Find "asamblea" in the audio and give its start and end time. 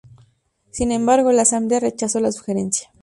1.43-1.79